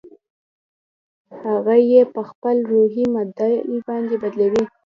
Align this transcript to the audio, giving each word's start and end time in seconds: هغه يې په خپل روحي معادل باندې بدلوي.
هغه 1.43 1.75
يې 1.89 2.01
په 2.13 2.21
خپل 2.29 2.55
روحي 2.71 3.03
معادل 3.13 3.63
باندې 3.87 4.15
بدلوي. 4.23 4.63